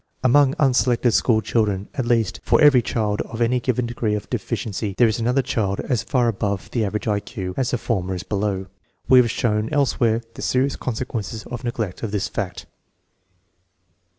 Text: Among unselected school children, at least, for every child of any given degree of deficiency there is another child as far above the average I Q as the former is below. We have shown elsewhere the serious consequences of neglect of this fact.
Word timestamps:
Among 0.23 0.55
unselected 0.57 1.13
school 1.13 1.41
children, 1.41 1.87
at 1.93 2.07
least, 2.07 2.39
for 2.43 2.59
every 2.59 2.81
child 2.81 3.21
of 3.21 3.39
any 3.39 3.59
given 3.59 3.85
degree 3.85 4.15
of 4.15 4.27
deficiency 4.31 4.95
there 4.97 5.07
is 5.07 5.19
another 5.19 5.43
child 5.43 5.79
as 5.79 6.01
far 6.01 6.27
above 6.27 6.71
the 6.71 6.83
average 6.83 7.07
I 7.07 7.19
Q 7.19 7.53
as 7.55 7.69
the 7.69 7.77
former 7.77 8.15
is 8.15 8.23
below. 8.23 8.65
We 9.07 9.19
have 9.19 9.29
shown 9.29 9.69
elsewhere 9.69 10.23
the 10.33 10.41
serious 10.41 10.75
consequences 10.75 11.43
of 11.51 11.63
neglect 11.63 12.01
of 12.01 12.09
this 12.09 12.27
fact. 12.27 12.65